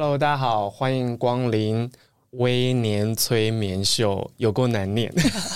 [0.00, 1.90] Hello，大家好，欢迎光临
[2.30, 5.12] 微年催眠秀，有够难念。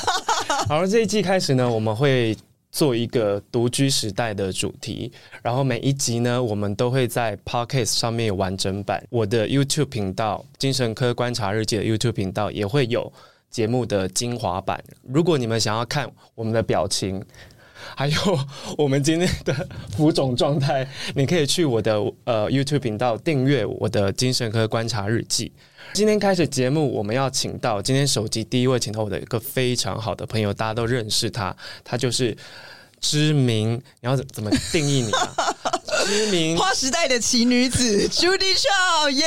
[0.69, 2.37] 好，这一季开始呢，我们会
[2.73, 13.13] 做一个独居时代的主题，然后每一集呢，我们都会在 Podcast 上面有完整版，我的 YouTube 频道“精神科观察日记”的 YouTube 频道也会有
[13.49, 14.83] 节目的精华版。
[15.05, 17.25] 如果你们想要看我们的表情，
[17.97, 18.39] 还有
[18.79, 25.53] 我们今天的浮肿状态，你可以去我的呃 YouTube 频道订阅我的精神科观察日记。
[25.93, 32.37] 今天开始节目，我们要请到今天手机第一位，请到我的一个非常好的朋友，大家都认识他，他就是
[33.01, 35.35] 知名，你要怎么定义你啊？
[36.05, 39.25] 知名花时代的奇女子 Judy Shaw，耶！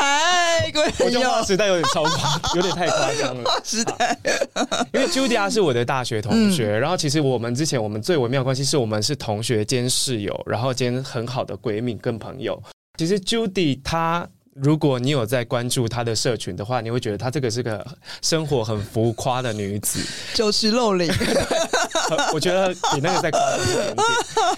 [0.00, 3.44] 嗨，各位朋友，我觉得划时代有点超夸， 有点太夸张了。
[3.44, 4.18] 划时代，
[4.92, 12.60] 因为 Judy 是我的大学同学，嗯、然后其实我们之前我们最微妙的关系是我们是同学兼室友，然后兼很好的闺蜜跟朋友。
[12.98, 14.28] 其实 Judy 她。
[14.54, 17.84] 如果你有在关注她的社群的话，你会觉得她这个是个
[18.20, 19.98] 生活很浮夸的女子，
[20.34, 21.10] 酒池肉林。
[22.34, 24.06] 我觉得比那个再夸张一点点，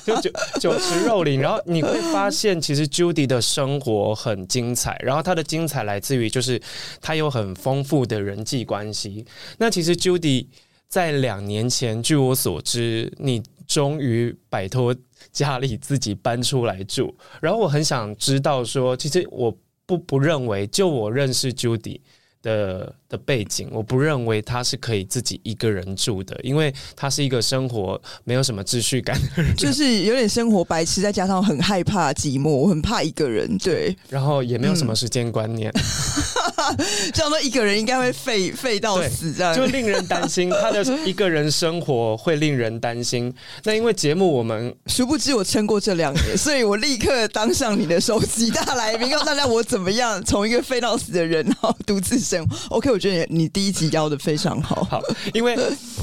[0.04, 1.38] 就酒酒池肉林。
[1.38, 6.60] 然后你会发现，其实 Judy 的生活很精彩，然后她的精彩来自于就是
[7.00, 9.24] 她有很丰富的人际关系。
[9.58, 10.46] 那其实 Judy
[10.88, 14.92] 在两年前，据我所知，你终于摆脱
[15.30, 17.14] 家里自己搬出来住。
[17.40, 19.56] 然后我很想知道说，其实我。
[19.86, 22.00] 不不认为，就我认识 Judy
[22.42, 35.72] 的的背景，我不认为他是可以自己一个人住的，因为他是一个生活没有什么秩序感的人， 就是有点生活白痴，再加上很害怕寂寞，我很怕一个人，对，然后也没有什么时间观念，
[37.14, 43.32] 这样说一个人应该会废废到死，这样就令人担心他的一个人生活会令人担心。
[43.62, 52.76] 那因为节目我们 殊不知我撑过这两年，所以我立刻当上你的首席大来宾，告诉大家我怎么样从一个废到死的人，然后独自生活。
[52.76, 55.02] OK，我觉得你第一集邀的非常好，好，
[55.34, 55.54] 因为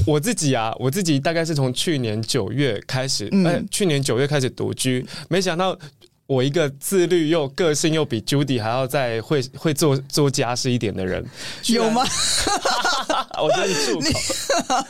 [0.06, 5.76] 我自己啊， 我自己大概是从去年九月开始，嗯、呃，去年九月开始独居，没想到
[6.28, 11.24] 我一个自律又个性又比 Judy 还要再会会做做家事一点的人，
[11.66, 12.04] 有吗？
[13.42, 14.86] 我觉得你住口，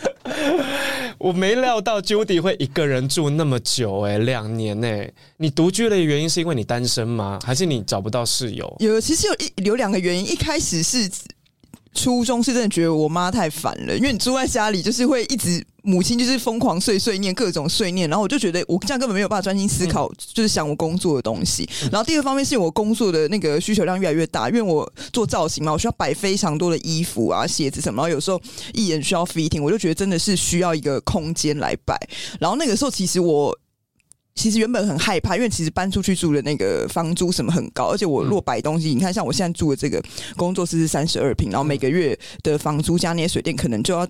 [1.16, 5.14] 我没料到 Judy 会一个人住那么久，欸，哎，两年哎，欸。
[5.38, 7.38] 你独居的原因是因为你单身吗？
[7.42, 8.76] 还是你找不到室友？
[8.80, 11.10] 有，其实有一有两个原因，一开始是。
[11.94, 21.69] 初中是真的觉得我妈太烦了，因为你住在家里就是会一直母亲就是疯狂碎碎念各种碎念，然后我就觉得我这样根本没有办法专心思考，就是想我工作的东西。
[21.91, 28.41] 然后第二方面是我工作的那个需求量越来越大，因为我做造型嘛，我需要摆非常多的衣服啊、鞋子什么，然后有时候
[28.72, 31.98] 一眼需要 fitting，我就觉得真的是需要一个空间来摆。
[32.41, 33.56] 然后那个时候其实我。
[34.34, 40.03] 其实原本很害怕，因为其实搬出去住的那个房租什么很高，而且我若摆东西，你看像我现在住的这个
[40.37, 44.06] 工作室是三十二平，然后每个月的房租加那些水电可能就要。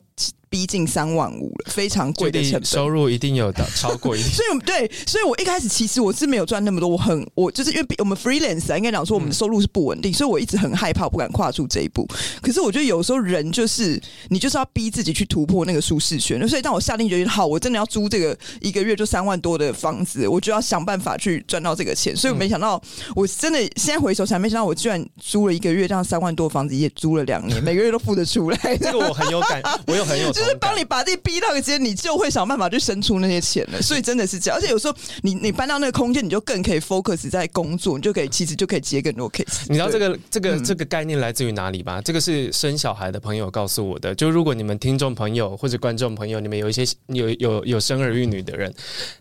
[0.53, 4.31] 逼近三万五了，非常贵的成本，收入一定有的超过一点。
[4.31, 12.07] 所以，对，所以我一开始其实我是没有赚那么多，我很我就是因为我们 freelance 啊，应该讲说我们的收入是不稳定，嗯、所以我一直很害怕，我不敢跨出这一步。
[12.43, 13.99] 可是我觉得有时候人就是
[14.29, 16.47] 你就是要逼自己去突破那个舒适圈。
[16.47, 22.15] 所以当我下定决心，好，我真的要租这个一个月就三万多的房子，我就要想办法去赚到这个钱。
[22.15, 22.83] 所以我没想到，
[23.17, 28.77] 我真的现在回首才没想到，我居然租了一个月这样三万多的房子，也租了两年，每个月都付得出来。
[28.77, 31.13] 这个我很有感，我有很有， 就是帮你把这。
[31.23, 33.81] 逼到一间，你就会想办法去生出那些钱了。
[33.81, 39.63] 所以真的是这样，而且有时候你你搬到那个空间，你就更可以 focus 在工作，你就可以其实就可以接更多 case。
[39.69, 42.01] 你知道这个这个这个概念来自于哪里吗？
[42.01, 44.15] 这个是生小孩的朋友告诉我的。
[44.15, 48.73] 就如果你们听众朋友或者观众朋友，你们有一些有有有生儿育女的人，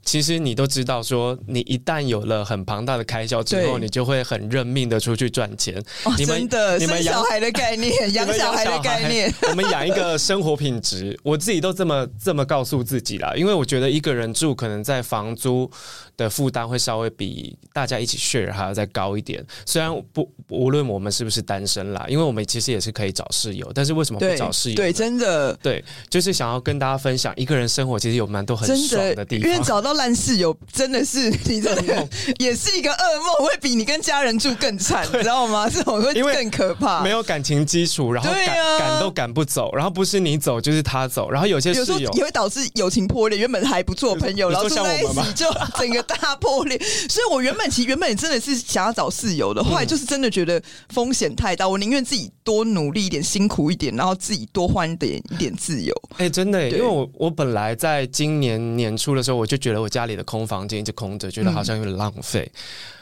[0.03, 5.77] 其实你都知道，说你一旦有了很庞大的开销之后，你就会很认命的出去赚钱。
[6.06, 11.10] 哦、你们真的，你们养小孩的概念， 养小孩的概念，我们养一个生活品质。
[11.23, 15.69] 我自己都这么这么告诉自己啦，因为我觉得一个人住可能在房租
[16.17, 19.45] 的负担会稍微比大家一起 share 还要再高一点。
[19.65, 24.75] 虽然不无论我们是不是单身啦，因为我们其实也是可以找室友，但是为什么不找室友？
[24.75, 29.49] 对，真的，对，就是想要跟大家分享一个人生活其实有蛮多很爽的地方。
[29.49, 32.07] 因为找到烂室友真的是 你真的
[32.39, 35.69] 也是一个噩梦，会比你跟家人住更惨，你知道吗？
[35.69, 43.41] 这种会更可怕，没有感情基础，然后赶赶、啊、都赶不走，然后不是你走就是他走，然后有些室友有时候也会导致友情破裂。
[43.41, 45.47] 原本还不错朋友，然后住在一起就
[45.77, 46.77] 整个大破裂。
[47.09, 55.94] 所以我原本其实原本真的是想要找室友的，后来就是真的觉得风险太大，我宁愿自己多努力一点，辛苦一点，然后自己多换点一点自由。
[56.13, 62.59] 哎、欸，真的，因为我我本来在今年年初的时候，我就觉得我家里的空房间一直空着，觉得好像有点浪费，嗯、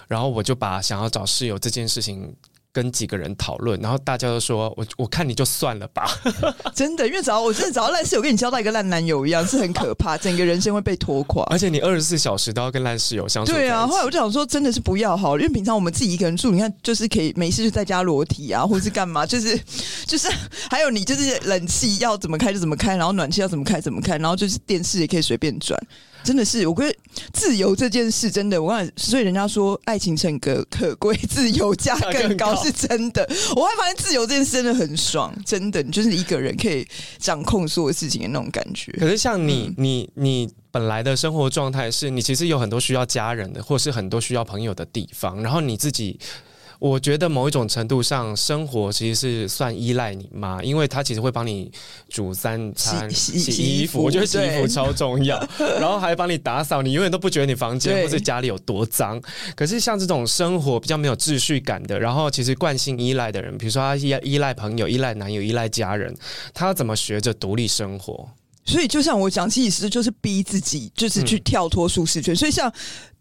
[0.08, 2.34] 然后我就把想要找室友这件事情。
[2.72, 6.08] 跟几个人讨论，然后大家都说我我看你就算了吧，
[6.76, 11.44] 真的，因为找我真的找到烂室友，跟你交到一个烂男友一样，是很可怕， 整个人生会被拖垮。
[11.50, 13.52] 而且你二十四小时都要跟烂室友相处。
[13.52, 19.60] 对啊，后来我就想说，真的是不要好，因为平常我们自己一个人住，你看就是可以没事就在家裸体啊， 或是干嘛，就是
[20.06, 20.30] 就是
[20.70, 25.80] 还有你就是冷气要怎么开就怎么开，然后暖气要怎么开怎么开，然后就是电视也可以随便转。
[26.24, 26.96] 真的是，我觉得
[27.34, 33.28] 自由这件事真的，我看，所以人家说爱情诚可可贵，自由价更高，是真的。
[33.56, 36.88] 我会发现自由这件事真的很爽，真的，你就是一个人可以
[37.18, 38.92] 掌控所有事情的那种感觉。
[38.94, 46.20] 可是像你，嗯、你，你本来的生活状态是你其实有很多需要家人的，或是很多需要朋友的地方，然后你自己。
[46.80, 51.70] 我觉得某一种程度上，生活其实是算依赖你妈，因为她其实会帮你
[52.08, 54.02] 煮三餐、洗洗衣服。
[54.02, 55.38] 我觉得洗衣服超重要，
[55.80, 59.22] 然后还帮你打扫，你永远都不觉得你房间或者家里有多脏。
[59.58, 66.16] 可是像这种生活比较没有秩序感的，然后其实惯性依赖的人，比如说他依依赖朋友、依赖男友、依赖家人，
[66.54, 68.26] 他要怎么学着独立生活？
[68.70, 72.36] 所以就像我讲，其实就是逼自己，就是去跳脱舒适圈。
[72.36, 72.72] 所以像。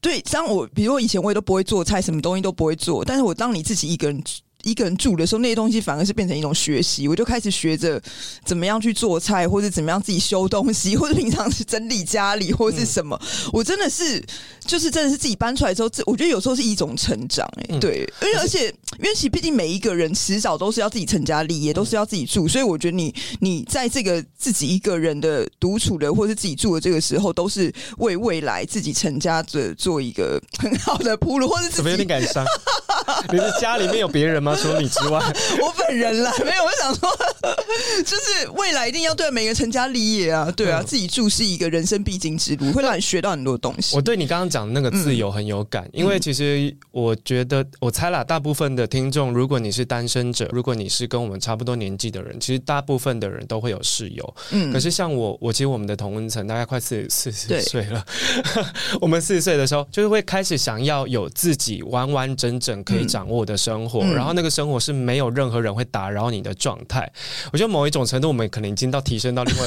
[0.01, 4.23] 对，像我比如我以前我也都不会做菜，什么东西都不会做，但是我当你自己一个人。
[4.65, 7.07] 一个人住的时候，那些东西反而是变成一种学习。
[7.07, 8.01] 我就开始学着
[8.45, 13.19] 怎么样去做菜，或者怎么样自己修东西，或者平常是整理家里，或者是什么。
[13.23, 14.21] 嗯、我真的是，
[14.67, 17.63] 就是真的是自己搬出来之后，这我觉得有时候是一种成长、欸。
[17.63, 18.67] 哎、嗯，对，而且而且，
[18.99, 32.45] 因为其实毕竟每一个人迟早都是要自己成家立业，都是要自己住，所以我觉得你你在这个自己一个人的独处的，或是自己住的这个时候，都是为未来自己成家的做一个很好的铺路，或者怎么有点感伤？
[33.31, 34.48] 你的家里面有别人吗？
[34.57, 35.19] 除了你之外，
[35.61, 36.69] 我本人啦，没有。
[36.69, 37.09] 我想说，
[38.05, 43.97] 就是未来一定要对每个成家立业啊，对啊，嗯、自己住是一个人生必经之路，会让你学到很多东西。
[43.97, 54.35] 我对你刚刚讲的那个自由很有感，嗯、因为其实我觉得，我猜啦，大部分的听众，如果你是单身者，如果你是跟我们差不多年纪的人，其实大部分的人都会有室友。
[54.51, 58.05] 嗯，可是像我，我其实我们的同温层大概快四四十岁了，
[59.01, 67.11] 我们四十岁的时候，就是会开始想要有自己完完整整可以掌握的生活，嗯、然后那个生活是没有任何人会打扰你的状态。
[67.53, 69.65] 我觉得某一种程度，我们可能已经到提升到另外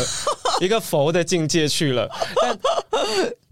[0.61, 2.09] 一个 佛的境界去了。
[2.41, 2.57] 但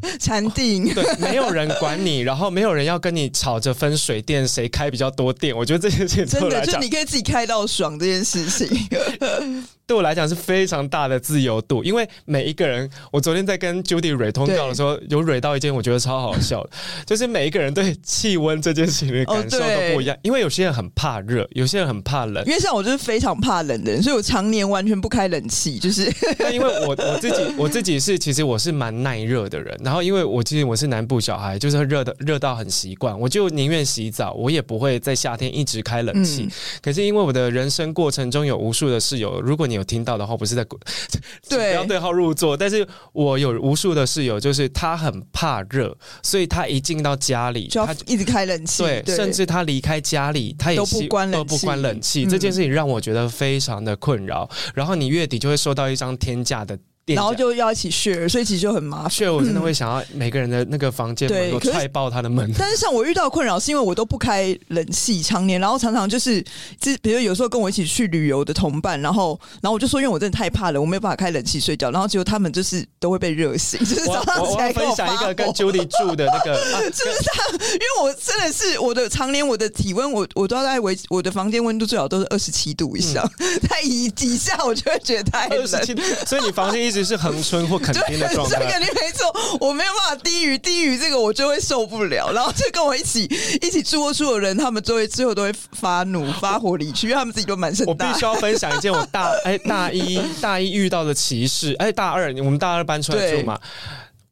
[0.19, 5.55] 禅定 对，没有人管你，然后没有人要跟你吵着分水电，谁开比较多电。
[5.55, 8.67] 我觉得这件事情真的，就你可以自己开到爽这件事情。
[9.89, 16.69] 对我来讲是非常大的自由度，因为每一个人，我昨天在跟 Judy 蕊通告的时候，对有蕊到一件我觉得超好笑的，
[17.07, 22.45] 就是每一个人对气温这件事情的感受都不一样，哦、因为有些人很怕热，有些人很怕冷。
[22.45, 26.07] 因为像我就是非常怕冷的人，所以我常年完全不开冷气，就是。
[26.37, 36.43] 那因为我我自己我自己是其实我是蛮耐热的人，然后因为我其实我是南部小孩，就是热的热到很习惯，我就宁愿洗澡，我也不会在夏天一直开冷气。
[36.43, 40.63] 嗯、可是因为我的人生过程中有无数的室友，如果你有听到的话，不是在
[41.49, 42.55] 对，不要对号入座。
[42.55, 48.83] 但是我有无数的室友，就是他很怕热，所以他一进到家里，就要一直开冷气。
[48.83, 51.49] 对，对甚至他离开家里，他也都不关冷气。
[51.49, 52.25] 都不关冷气。
[52.25, 54.47] 嗯、这件事情让我觉得非常的困扰。
[54.75, 56.77] 然后你月底就会收到一张天价的。
[57.15, 59.09] 然后就要一起 share，所以其实就很麻烦。
[59.09, 62.51] share 我真的会想要每个人的那个房间门都踹爆他的门。
[62.57, 66.41] 但是像我遇到困扰，是因为我都不开冷气，常年，然后常常就是，
[66.79, 73.79] 就比如有时候跟我一起去旅游的同伴，然后，然后我就说，因为我真的太怕了，我没有办法开冷气睡觉，然后结果他们就是都会被热醒。
[73.85, 76.55] 就是早上起来跟我，我，我分享一个跟 Judy 住的那个，
[76.91, 83.27] 就是这样，因为我真的是我的常年我的体温，我我都要在维，我的房间温度最好都是二十七度以上，
[83.67, 85.59] 在以以下我就会觉得太冷。
[85.59, 86.98] 二十七度，所以你房间一直。
[86.99, 88.59] 实是恒春或垦丁的状态。
[88.59, 92.31] 这个你没错，我没有办法低于低于这个，我就会受不了。
[92.31, 93.23] 然后就跟我一起
[93.61, 98.07] 一起住过处的人，他们就会最后都会发怒发火离去，因为他们自己都满身大。
[98.07, 101.75] 我必须要分享一件我大哎大一大一遇到的歧视。
[101.79, 103.59] 哎，大二我们大二搬出来住嘛。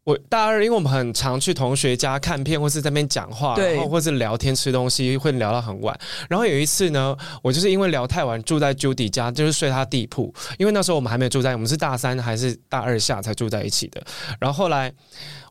[0.08, 6.00] 我大二，因为我们很常去同学家看片，或是在那边讲话，然后或是聊天吃东西，会聊到很晚。
[6.30, 10.34] 然后有一次呢，我就是因为聊太晚，住在 Judy 家，就是睡他地铺。
[10.58, 14.02] 因为那时候我们还没有住在，我们是大三还是大二下才住在一起的。
[14.40, 14.90] 然后后来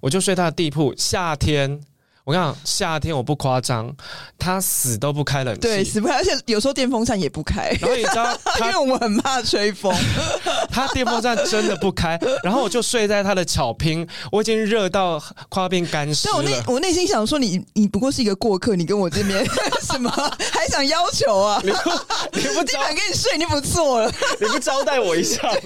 [0.00, 1.78] 我就睡他的地铺，夏天。
[2.26, 3.88] 我跟你讲，夏天我不夸张，
[4.36, 7.70] 他死都不开冷气，对，死不开，而且有时候电风扇也不开。
[7.80, 9.94] 然后你知道， 因为我们很怕吹风，
[10.68, 16.10] 他电风扇真的不开，然后我就睡在他的草坪，我已经热到快要变干。
[16.24, 19.46] 但我内我内心想说你，你你不过是一个过客，你跟我这边
[19.82, 20.10] 什么
[20.52, 21.60] 还想要求啊？
[21.62, 21.76] 你不
[22.32, 25.58] 你不地板跟你睡，你不错了，你不招待我一下吗？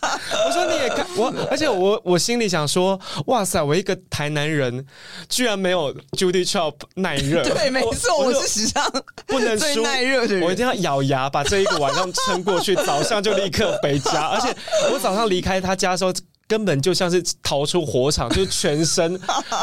[0.00, 4.86] 啊、我说你也看我，而且我我心里想说，哇塞，我一个台南人
[5.28, 5.94] 居然没有。
[6.12, 8.84] Judy Chop 耐热， 对，没错，我，是史上
[9.26, 14.28] 不能最耐热的人，我一定要咬牙把这一个晚上撑过去，早上就立刻回家。
[14.28, 14.54] 而且
[14.92, 16.12] 我早上离开他家的时候，
[16.46, 19.18] 根本就像是逃出火场，就是全身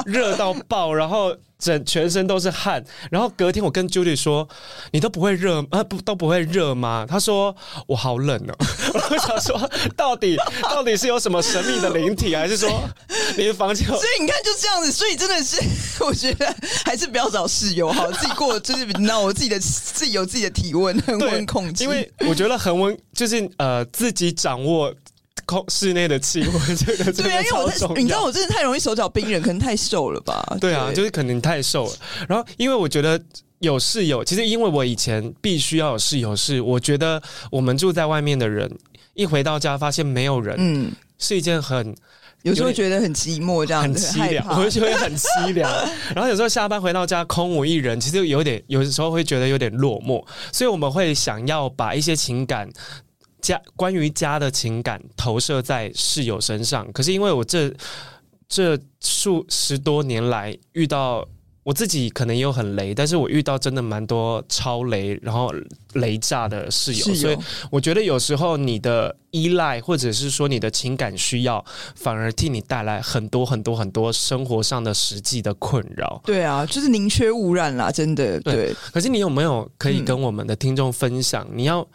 [0.05, 1.35] 热到爆，然后。
[1.65, 4.47] 整全身都是汗，然后隔天我跟 Judy 说
[4.93, 5.83] ：“你都不会热啊？
[5.83, 7.55] 不都不会热吗？”他说
[7.87, 8.55] ：“我好冷哦。
[9.09, 12.69] ”我想说，到底到底是有什么神秘的灵体，还是说
[13.35, 13.87] 你的房间？
[13.89, 15.59] 所以你看，就这样子，所以真的是，
[16.05, 16.55] 我觉得
[16.85, 24.93] 还是不要找室友好，自己过就是你知道，我自己的自己有自己的体温恒温控制，因为我觉得恒温就是呃自己掌握。
[25.45, 30.43] 空室内的气温，这个对啊，因为我太，你知道我真的太容易手脚冰冷，可能太瘦了吧？
[30.59, 31.93] 对啊，就是可能太瘦了。
[32.27, 33.19] 然后，因为我觉得
[33.59, 37.21] 有室友，其实因为我以前必须要有室友，是我觉得
[37.51, 38.69] 我们住在外面的人
[39.13, 41.95] 一回到家发现没有人，嗯，是一件很
[42.43, 45.71] 有时候觉得很寂寞，这样子很凄凉，我就觉得很凄凉。
[46.13, 52.69] 然后有时候下班回到家空无一人，其实有点，有的时候会觉得有点落寞，所以我们会想要把一些情感。
[53.45, 57.71] 家关于家的情感投射在室友身上，可是因为我这
[58.47, 61.27] 这数十多年来遇到
[61.63, 65.53] 我自己可能也有很雷，但是我遇到真的蛮多超雷，然后
[65.93, 67.37] 雷炸的室友，所以
[67.71, 71.63] 我觉得有时候你的依赖或者是说你的情感需要，
[71.95, 76.21] 反而替你带来很多很多很多生活上的实际的困扰。
[76.25, 78.75] 对啊，就是宁缺毋滥啦，真的对，对。
[78.91, 81.45] 可是你有没有可以跟我们的听众分享？
[81.51, 81.87] 嗯、你要。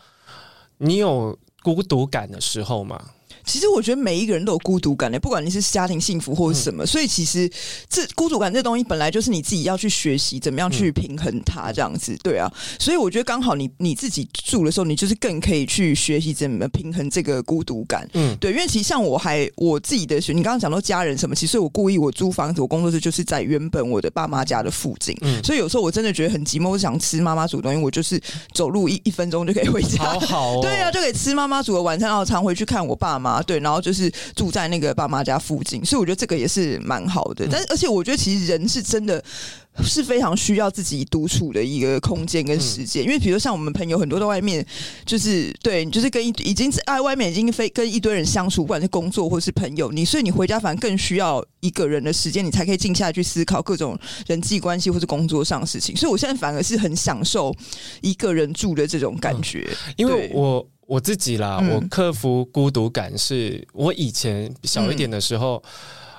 [0.82, 3.10] 你有孤独感的时候吗？
[3.50, 7.50] 其实我觉得每一个人都有孤独感的，不管你是家庭幸福或者什么，嗯、所以其实
[7.88, 12.48] 这孤独感这东西本来就是你自己要去学习怎么样去平衡它，这样子，对啊。
[12.78, 18.52] 所以我觉得刚好你你自己住的时候，你就是更可以去学习怎么平衡这个孤独感，嗯，对。
[18.52, 28.20] 因为其实像我还我自己的学，你刚刚讲到家人什么，其实我故意我租房子，我工作室就是在原本我的爸妈家的附近，嗯，所以有时候我真的觉得很寂寞，我想吃妈妈煮的东西，我就是
[28.54, 34.10] 走路一一分钟就可以回家，好好、哦，对啊，就可以吃妈妈煮的晚餐，然后常回去看我爸妈，对，然后就是。
[34.36, 37.46] 住在那个爸妈家附近，所以我觉得这个也是蛮好的。
[37.50, 39.22] 但而且我觉得其实人是真的
[39.82, 43.02] 是非常需要自己独处的一个空间跟时间。
[43.02, 44.64] 因为比如像我们朋友很多在外面，
[45.04, 55.96] 就是对，就是跟一已经在外面已经非跟一堆人相处，不管是工作或是朋友，你所以你回家反而更需要一个人的时间，你才可以静下来去思考各种人际关系或是工作上的事情。
[55.96, 57.54] 所以我现在反而是很享受
[58.00, 60.66] 一个人住的这种感觉，因为我。
[60.90, 65.70] 我自己啦，嗯、我克服孤独感是我以前小一点的时候，嗯、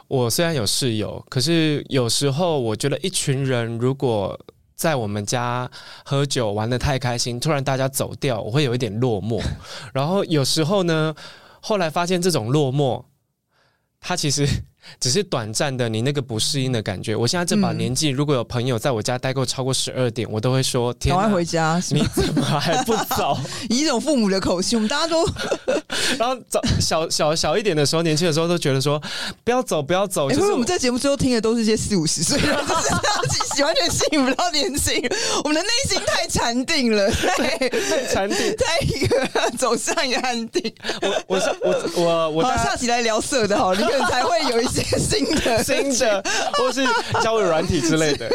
[0.07, 4.39] 我虽然有室友，可是有时候我觉得一群人如果
[4.73, 5.69] 在我们家
[6.05, 9.43] 喝酒玩的太开心，突然大家走掉，我会有一点落寞。
[9.93, 11.13] 然后有时候呢，
[11.59, 13.03] 后来发现这种落寞，
[13.99, 14.47] 它其实。
[14.99, 17.15] 只是短暂的，你那个不适应的感觉。
[17.15, 21.81] 我现在这把年纪，如果有朋友在我家待够超过十二点，我都会说：“天，赶快回家！
[21.91, 23.37] 你怎么还不走？”
[23.69, 25.25] 以一种父母的口气，我们大家都。
[26.19, 29.01] 然后早小小小一点的时候，年轻的时候都觉得说
[29.43, 32.47] ：“不要走，不要走。”因为我们在节目最后听的都是些四五十岁，就
[33.29, 35.11] 是喜欢点吸引不到年轻人。
[35.43, 37.69] 我们的内心太禅定了，太
[38.07, 40.73] 禅定，太一个走向一个安定。
[41.01, 44.81] 我我我我我好下期来聊色的哈，你可能才会有一些。
[45.01, 46.23] 新的 新的，
[46.53, 46.85] 或是
[47.21, 48.29] 交友软体之类的。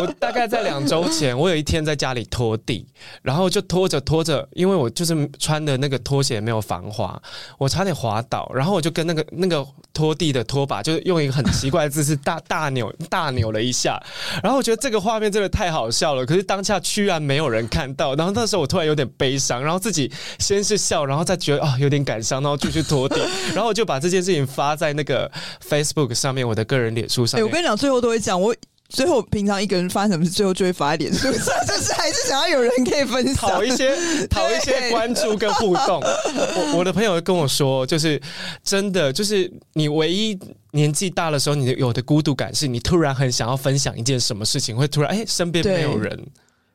[0.00, 2.86] 我大概在两周前，我有一天在家里拖地，
[3.22, 7.20] 然后就拖着拖着，因为我就是穿的那个拖鞋没有防滑，
[7.58, 14.00] 我差点滑倒，然后我就跟那个那个拖地的拖把，就用一个很奇怪的姿势大大扭大扭了一下，
[14.42, 18.14] 然后我觉得这个画面真的太好笑了，可是当下居然没有人看到。
[18.14, 23.16] 然后那时候我突然有点悲伤，然后自己先是笑，然后再觉得啊、哦、有点感伤，然后继续拖地，
[23.54, 25.30] 然后我就把这件事情发在那个
[25.68, 27.44] Facebook 上面，我的个人脸书上面。
[27.44, 28.54] 欸、我跟你讲，最后都会讲我。
[28.88, 31.44] 最后，平常一个人发生什么事，最后就会发一点，是不是？
[31.66, 33.94] 就是还是想要有人可以分享，讨一些
[34.28, 36.00] 讨一些关注跟互动。
[36.02, 38.20] 我 我的朋友跟我说，就是
[38.64, 40.38] 真的，就是你唯一
[40.72, 46.18] 年纪大的时候，你有的孤独感，是你突然很想要分享一件什么事情，会突然哎，身边没有人。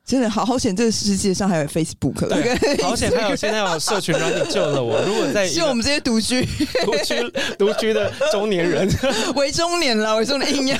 [0.05, 4.99] 真的好好险，这个世界上还有 Facebook，对，好险还有现在有社群软体救了我。
[5.07, 6.45] 如果在就我们这些独居、
[6.83, 8.85] 独居、独居的中年人，
[9.35, 10.77] 为中年了，为中年硬要。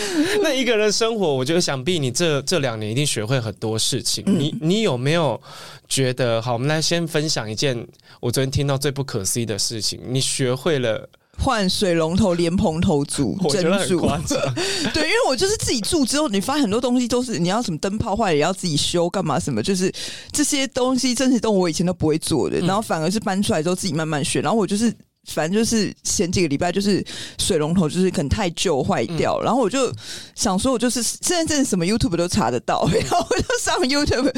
[0.42, 4.24] 那一个人生活，我觉得想必你这这两年一定学会很多事情。
[4.26, 5.40] 嗯、你你有没有
[5.88, 6.40] 觉得？
[6.40, 7.86] 好，我们来先分享一件
[8.20, 10.00] 我昨天听到最不可思议的事情。
[10.08, 11.08] 你学会了。
[11.40, 14.00] 换水龙头、莲蓬头组、 珍珠，
[14.92, 19.92] 对，因为我就是自己住之后，你发现很多东西都是你要什么灯泡坏了也要自己修，干嘛什么，就是
[20.32, 24.92] 这些东西真是都我以前都不会做的，然后反而是搬出来之后自己慢慢学，然后我就是。
[25.34, 27.04] 反正就是前几个礼拜，就是
[27.38, 29.92] 水龙头就是可能太旧坏掉，嗯，然后我就
[30.34, 34.32] 想说，我就是现在真的什么 YouTube 都查得到，然后我就上 YouTube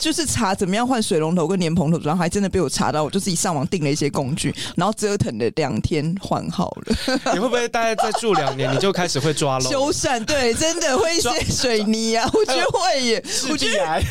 [0.00, 6.96] 就是查怎么样换水龙头跟莲蓬头，然后还真的被我查到，我就自己上网订了一些工具，然后折腾了两天换好了。
[7.32, 10.22] 你会不会大概再住两年，你就开始会抓漏修缮？
[10.24, 13.24] 对，真的会一些 水泥啊，我觉得会耶。
[13.50, 14.02] 我觉得，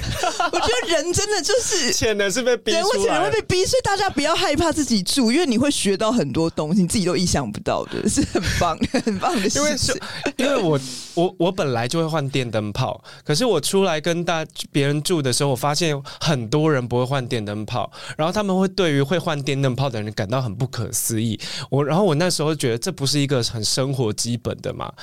[0.52, 6.23] 我觉得人真的就是 潜能是被逼出来，人会潜能会被逼，所以大家不要害怕自己住，因为你会学到很。
[6.24, 9.62] 很多东西你自己都意想不到的， 是很棒， 很棒的事情。
[9.62, 10.02] 因为是，
[10.38, 10.80] 因为我
[11.16, 21.38] 我我本来就会换电灯泡，可是我出来跟大别人住的时候，我发现很多人不会换电灯泡，然后他们会对于会换电灯泡的人感到很不可思议。
[21.70, 24.94] 我然后我那时候觉得这不是一个很生活基本的嘛，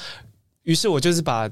[0.63, 1.51] 于是我就是把。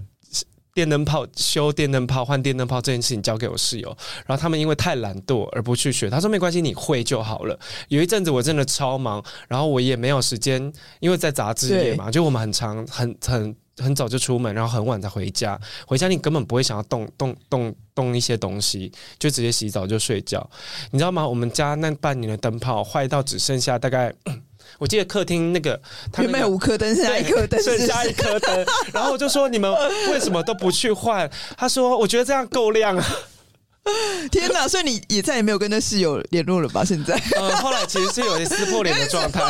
[0.79, 3.89] 电灯泡修电灯泡换电灯泡这件事情交给我室友，
[4.27, 6.09] 然后他们因为太懒惰而不去学。
[6.09, 7.59] 他说没关系，你会就好了。
[7.89, 15.61] 有一阵子我真的超忙，然后我也没有时间，因为在杂志业嘛，就我们很长很很很早就出门，然后很晚才回家。
[15.85, 20.49] 回家你根本不会想要动动动动一些东西，就直接洗澡就睡觉。
[20.93, 21.27] 你知道吗？
[21.27, 24.15] 我们家那半年的灯泡坏到只剩下大概。
[24.79, 25.81] 我记得客厅那个，
[26.13, 28.67] 他原本有五颗灯，剩下一颗灯，剩下一颗灯。
[28.93, 29.71] 然后我就说：“你们
[30.11, 33.05] 为什么都不去换？”他说：“我觉得这样够亮啊。
[34.31, 34.69] ”天哪！
[34.69, 36.85] 所以你也再也没有跟那室友联络了吧？
[36.85, 37.21] 现在？
[37.41, 39.41] 嗯，后来其实是有些撕破脸的状态。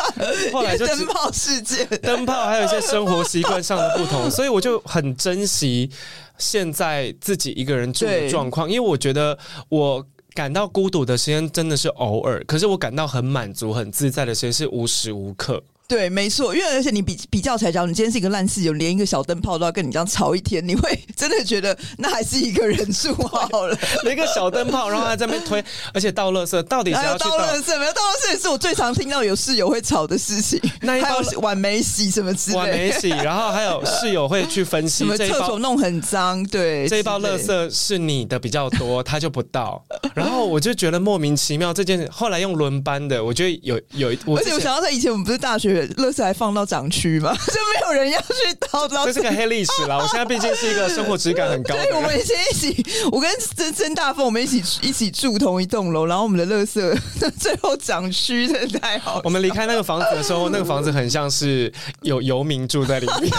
[0.52, 5.90] 后来就灯泡事件，灯泡还有一些生活习惯上的不同， 所以我就很珍惜
[6.36, 10.04] 现在自己一个人住的状况，因为我觉得我。
[10.36, 15.62] 感到孤独的时间真的是偶尔，可是我感到很满足、很自在的时间是无时无刻。
[15.88, 27.78] 对，没错，因为而且你比比较才讲，你今天是一个烂室友，连一个小灯泡都要跟你这样吵一天，你会真的觉得那还是一个人住好了， 连一个小灯泡，然后还在那边推，而且倒垃圾，到底是要去倒垃圾？
[27.78, 30.60] 没有倒垃圾也是我最常听到有室友会吵的事情。
[30.80, 39.80] 那一包碗没洗什么之类的，碗没洗，然后还有室友会去分析，什么厕所弄很脏，对，这一包垃圾是你的比较多，他就不倒，
[40.14, 46.56] 然后我就觉得莫名其妙这件事，后来用轮班的，我觉得有有，而且我想到在以前我们不是大学垃圾还放。
[46.56, 48.88] 到掌区嘛， 就没有人要去倒。
[49.04, 49.98] 这是个黑历史啦。
[49.98, 51.84] 我现在毕竟是一个生活质感很高的。
[51.84, 56.98] 对，我们以前一起，我跟曾曾大凤，我们一起一起住同一栋楼，然后我们的垃圾
[57.38, 59.20] 最后掌区真的太好。
[59.22, 63.30] 我们离开那个房子的时候，那个房子很像是有游民住在里面。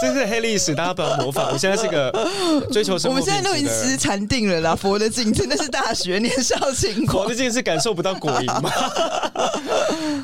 [0.00, 1.50] 这是黑历史，大家不要模仿。
[1.50, 2.12] 我现在是个
[2.70, 3.10] 追求生活。
[3.10, 4.76] 我们现在都已经其实禅定了啦。
[4.76, 8.70] 佛的境真的是大学年少轻狂，佛的境是感受不到果蝇吗？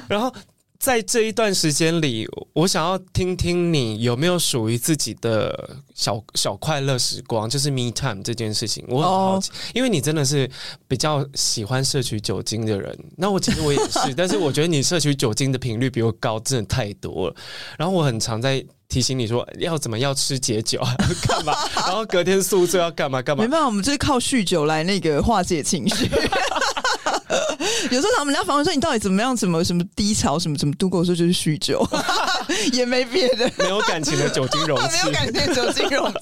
[0.07, 0.33] 然后。
[0.79, 8.85] 在这一段时间里，我想要听听你有没有属于自己的小小快乐时光，就是 me time 这件事情。
[8.89, 10.49] 我很好奇，因为你真的是
[10.87, 12.97] 比较喜欢摄取酒精的人。
[13.17, 17.37] 那我其实我也是， 但是我觉得你摄取酒精的频率比我高，真的太多了。
[17.79, 20.81] 然后我很常在提醒你说要怎么要吃解酒，
[21.27, 23.43] 干嘛，然后隔天宿醉要干嘛干嘛。
[23.43, 26.09] 没办法，我们就是靠酗酒来那个化解情绪。
[27.91, 29.37] 有时候他们人家访问说，你到底怎么样？
[29.37, 30.39] 怎么什么低潮？
[30.39, 31.05] 什么怎么度过？
[31.05, 31.87] 说就是酗酒，
[32.73, 36.19] 也没别的，没有感情的酒精容器， 没有感情的酒精容器。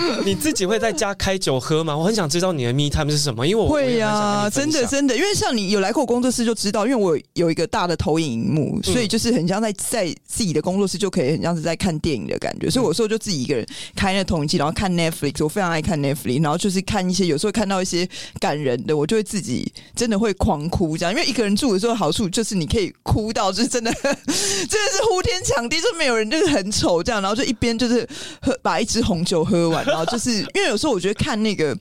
[0.24, 1.96] 你自己会在家开酒喝吗？
[1.96, 28.08] 我很想知道你的 me time 是什么，因为我会呀、啊，真的真的，因为像你有来过我工作室就知道，因为我有一个大的投影荧幕，所以就是很像在在自己的工作室就可以很像是在看电影的感觉，所以有时候就自己一个人开那投影机，然后看 Netflix，我非常爱看 Netflix，然后就是看一些有时候看到一些感人的，我就会自己真的会狂哭这样，因为一个人住的时候好处就是你可以哭到就是真的 真的是呼天抢地，就没有人就是很丑这样，然后就一边就是
[28.40, 31.76] 喝把一支红酒喝完，然后就是 因为有时候我觉得看那个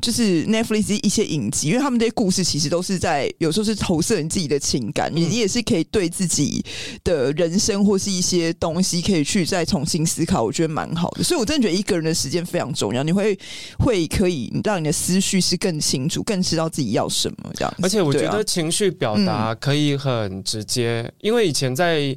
[0.00, 6.64] 就是 Netflix 一些影集，因为他们这些故事其实都是在有时候是投射你自己的情感，你你也是可以对自己
[7.02, 11.22] 的人生或是一些东西可以去再重新思考，我觉得蛮好的。
[11.22, 13.38] 所以我真的觉得一个人的时间非常重要，你会
[13.78, 17.74] 会可以让你的思绪是更清楚，更知道自己要什么这样。
[17.82, 22.16] 而且我觉得情绪表达可以很直接，嗯、因为以前在。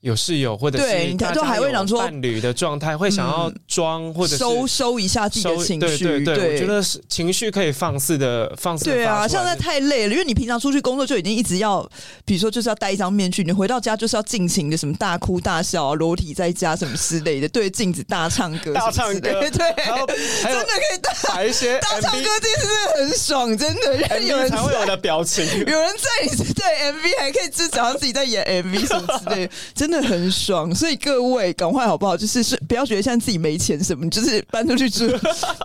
[0.00, 6.06] 有室友或者是大家有伴侣的状态，会想要装或者收收一下自己的情绪。
[6.06, 8.86] 对对对，我觉得是情绪可以放肆的放肆。
[8.86, 11.86] 对啊，现在太累了，因为你平常出去工作就已经一直要，
[12.24, 24.20] 比如说就是要戴一张面具，你回到家就是要尽情的什么大哭大笑、裸体在家什么之类的，对镜子大唱歌、大唱歌，对，真的可以大一些大唱歌，这件事真的很爽，真的。
[24.22, 29.89] 有人才会有的表情，有人在你对 MV 还可以至少自己在演 MV 什么之类的， 真。
[29.90, 32.16] 真的很爽，所以各位赶快好不好？
[32.16, 35.08] 就是是不要觉得像自己没钱什么，就是搬出去住，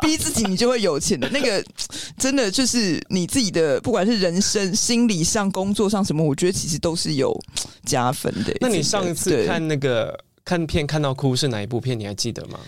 [0.01, 1.29] 逼自己你就会有钱的。
[1.29, 1.63] 那个
[2.17, 7.39] 真的就是你自己的，不管是人生、心理上、工作上什么，我觉得其实都是有
[7.85, 8.51] 加分的。
[8.59, 11.99] 那你上一次看那个看片看到哭是哪一部片？
[11.99, 12.59] 你还记得吗？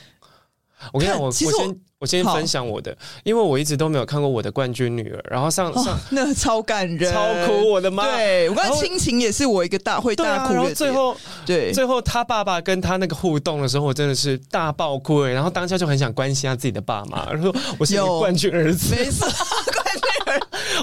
[0.93, 1.79] 我跟你讲，我我先。
[1.99, 8.03] 我先分享我的，因为我一直都没有看过我的冠军女儿，然后上上、哦、那超感人，超哭，我的妈！
[8.15, 19.27] 对，我刚才亲情也是我一个大会大哭的、啊，然后最后对最后他爸爸跟他那个互动的时候，我真的是大爆哭哎，然后当下就很想关心下自己的爸妈，然后我是个冠军儿子，没错。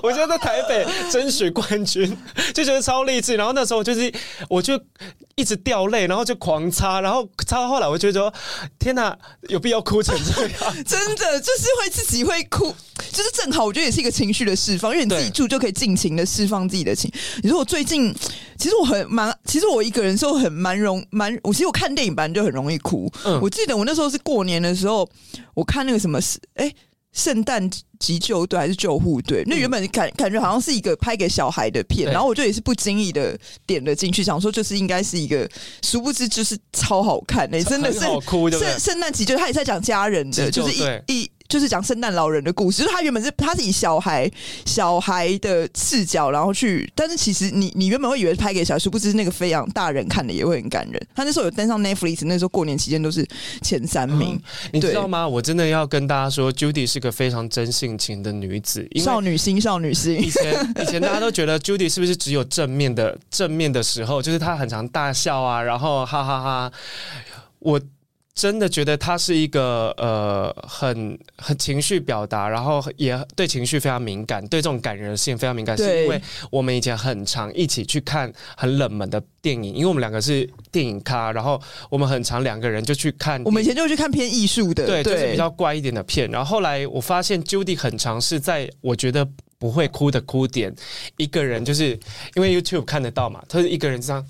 [0.02, 2.16] 我现在在台北争取冠军
[2.52, 4.12] 就觉得超励志，然后那时候就是
[4.48, 4.80] 我就
[5.34, 8.34] 一直掉泪，然后就狂擦，然后擦到后来我就觉得说
[8.78, 9.16] 天哪，
[9.48, 10.74] 有必要哭成这样？
[10.84, 12.74] 真的就是会自己会哭，
[13.12, 17.10] 就是正好我觉得也是一个情绪的释放，因为你自己住就可以尽情的释放自己的情。
[17.42, 18.14] 你说我最近
[18.58, 23.10] 其实我很蛮，其实我一个人时候很蛮容蛮，我其实我看电影版就很容易哭。
[23.24, 25.08] 嗯，我记得我那时候是过年的时候，
[25.54, 26.66] 我看那个什么是哎。
[26.66, 26.76] 欸
[27.14, 29.42] 圣诞急救队还是救护队？
[29.46, 35.48] 那原本感感觉好像是一个拍给小孩的片，然后我就也是不经意的点了进去，想说就是应该是一个，
[35.82, 41.30] 殊不知就是超好看诶、欸，真的是圣圣诞急救，他也在讲家人的，就是一一。
[41.54, 44.28] 就是讲圣诞老人的故事，就是他原本是他是以小孩
[44.66, 51.00] 小孩的视角，然后去，但是其实你你原本会以为是拍给小孩，殊不知那个飞扬大人看的也会很感人。
[51.14, 53.24] 他那时候有登上 Netflix，那时候过年期间都是
[53.62, 55.28] 前三名，嗯，你知道吗？
[55.28, 60.20] 我真的要跟大家说，Judy 是个非常真性情的女子，少女心，少女心。
[60.20, 66.72] 以前以前大家都觉得 Judy 是不是只有正面的正面的时候，就是她很常大笑啊，然后哈哈哈哈。
[67.60, 67.80] 我。
[68.34, 75.76] 真的觉得他是一个呃很很情绪表达，然后也对情绪非常敏感，对这种感人的事情非常敏感。
[75.76, 76.20] 是因为
[76.50, 83.40] 我们以前很常一起去看很冷门的电影，因为我们两个是电影咖，然后我们很常两个人就去看。
[83.44, 86.28] 我们以前就去看偏艺术的，对，就是比较乖一点的片。
[86.30, 89.24] 然后后来我发现 Judy 很常是在我觉得
[89.60, 90.74] 不会哭的哭点，
[91.18, 91.98] 一个人就是
[92.34, 94.26] 因为 YouTube 看得到嘛，他是一个人这样。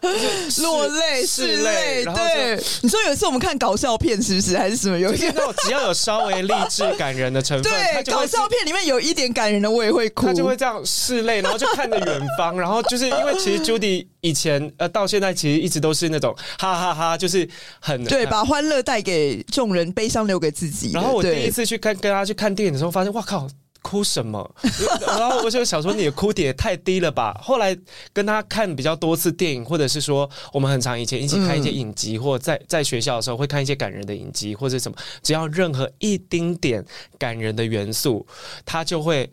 [0.62, 2.62] 落泪是泪，对。
[2.82, 4.98] 你说有一次我们看搞笑片，是不是还是什么？
[4.98, 10.26] 有一些那种只要有稍微励志感人的成分，对，搞笑片里面有一点感人的，我也会哭。
[10.26, 17.48] 他就会这样拭泪，然后就看着远方，然后就是因为其实 Judy 以前呃到现在其实一直都是那种哈哈哈哈，就是
[17.80, 20.92] 很对，把欢乐带给众人，悲伤留给自己。
[20.92, 23.46] 然后我第一次去看跟他去看电影的时候，发现哇靠！
[23.82, 24.48] 哭什么？
[25.06, 27.38] 然后我就想说，你的哭点也太低了吧。
[27.42, 27.76] 后来
[28.12, 36.84] 跟他看比较多次电影，或者是说我们很长以前一起看一些影集，嗯、或在在学校的时候会看一些感人的影集，或者什么，只要任何一丁点
[37.18, 38.26] 感人的元素，
[38.64, 39.30] 他就会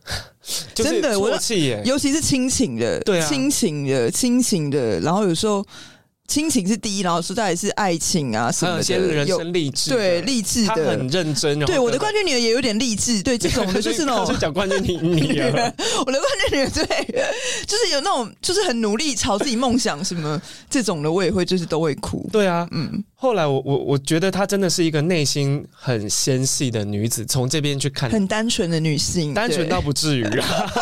[0.74, 1.82] 真的啜泣耶。
[1.84, 5.00] 尤其是亲情的，对啊，亲情的，亲情的。
[5.00, 5.64] 然后有时候。
[6.26, 11.58] 亲情是第一，然后实在是爱情啊什么的，些人生励志，对励志的，他很认真。
[11.60, 15.50] 对我的冠军女儿也有点励志，对这种的 就是那种讲冠军女女儿，
[16.04, 16.86] 我的冠军女儿对，
[17.66, 22.28] 就是有那种就是很努力朝自己梦想什么这种的，我也会就是都会哭。
[22.32, 23.04] 对啊，嗯。
[23.16, 30.72] 后来我我我觉得她真的是一个内心很纤细的女子，从这边去看，很单纯的女性，单纯倒不至于啊。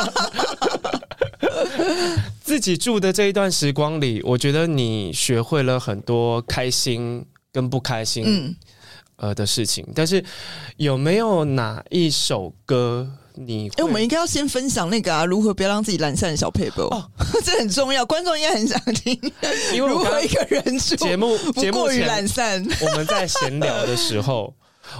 [2.42, 8.24] 自己住的这一段时光里，我觉得你学会了很多开心跟不开心。
[8.26, 8.56] 嗯，
[9.16, 9.86] 呃的事情。
[9.94, 10.24] 但是
[10.76, 13.68] 有没有哪一首歌你？
[13.70, 17.10] 哎、欸，我们应该要先分享那个啊，如何不要让自己懒散的小撇步哦，
[17.44, 19.18] 这很重要，观众应该很想听。
[19.74, 22.64] 因为如何一个人住节目不过于懒散？
[22.82, 24.54] 我们在闲聊的时候。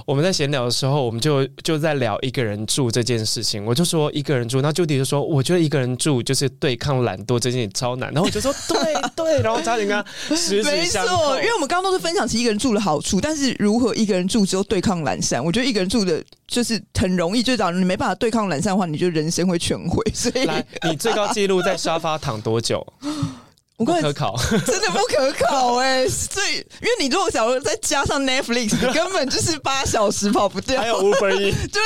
[0.05, 3.63] 我们在闲聊的时候，我们就就在聊一个人住这件事情。
[3.65, 8.11] 我就说一个人住，那 Judy 就说，我觉得一个人住就是对抗懒惰这件事超难。
[8.11, 8.77] 然后我就说 对
[9.15, 11.11] 对，然后差点跟他十指相扣。
[11.11, 20.03] 没错，因为我们刚刚都是分享起一个人住的好处，但是如何一个人住之后对抗懒散，我觉得一个人住的就是很容易，就假如你没办法对抗懒散的话，你就人生会全毁。
[20.13, 22.85] 所以，来，你最高纪录在沙发躺多久？
[23.85, 26.09] 不可考， 真的不可考哎、欸！
[26.09, 30.81] 所以，因为你如果假如再加上 Netflix，你根本就是八小时跑不掉。
[30.81, 31.81] 还有 Uber E， 对，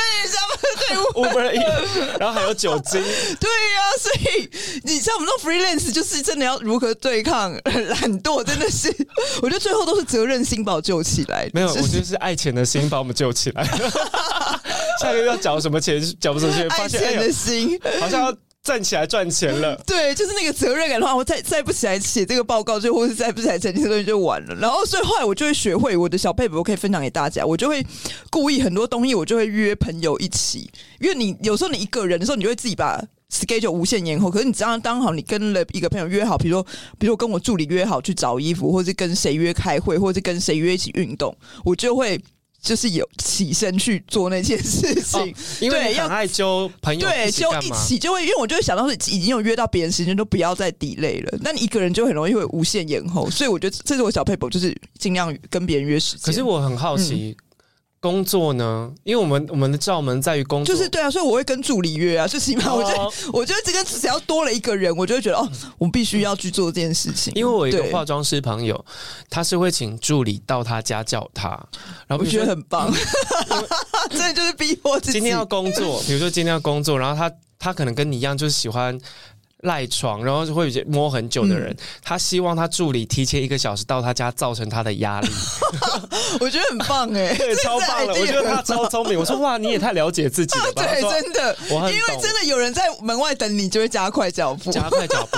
[0.87, 3.01] 对 Uber E，然后还有酒精。
[3.39, 4.49] 对呀、啊，所以
[4.83, 8.93] 你像我们这种 freelance，就是真的要如何对抗懒惰，真的是，
[9.41, 11.49] 我觉得最后都是责任心把我救起来。
[11.53, 13.63] 没有，我觉得是爱钱的心把我们救起来。
[15.01, 16.01] 下个月要缴什么钱？
[16.19, 18.33] 缴不出去，发现爱钱的心、哎、好像要。
[18.67, 24.53] 站起来赚钱了， 对，就是那个责任感的话，我再再不起来写这个报告，就或是再不起来整理这东西就完了。
[24.55, 27.45] 然后，所以后来我就会学会我的小撇步，我可以分享给大家。
[27.45, 27.81] 我就会
[28.29, 33.01] 故意很多东西，我就会约朋友一起，因为你有时候你一个人的时候，你就会自己把
[33.31, 34.29] schedule 无限延后。
[34.29, 36.63] 可是你只要当好，你跟了一个朋友约好，比如说，
[36.99, 42.21] 比如说跟我助理约好去找衣服，或是跟谁约开会，或是跟谁约一起运动，我就会。
[42.61, 51.37] 就是有起身去做那件事情，哦、因为很爱揪朋友对，揪一起就会，因为我就会想到是已经有约到别人时间，都不要再 delay 了。
[51.41, 56.21] 那你一个人就很容易会无限延后，所以我觉得这是我小撇步，就是尽量跟别人约时间。
[56.25, 57.35] 可是我很好奇。
[57.37, 57.43] 嗯
[57.99, 58.91] 工作呢？
[59.03, 67.33] 因为我们我们的罩门在于工作，就是对啊，所以我会跟助理约啊， 最起码我觉得，哦、我觉得这个只要多了一个人，我就会觉得哦，我必须要去做这件事情。
[67.35, 68.85] 因为我有一个化妆师朋友，
[69.29, 71.49] 他是会请助理到他家叫他，
[72.07, 72.93] 然后我觉得很棒，
[74.11, 75.13] 真的就是逼迫自己。
[75.13, 78.97] 今天要工作，比如说今天要工作，然后他他可能跟你一样，就是喜欢。
[79.61, 85.27] 赖床，然后就会摸很久的人，嗯、他希望他助理提前一个小时到他家，造成他的压力。
[86.39, 88.13] 我觉得很棒哎， 对，超棒了！
[88.13, 89.17] 我觉得他超聪明。
[89.19, 90.85] 我说 哇，你也太了解自己了吧？
[90.85, 95.37] 对，真的，因为真的有人在门外等你，就会加快脚步，加快脚步。